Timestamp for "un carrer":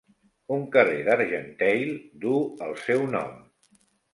0.55-0.95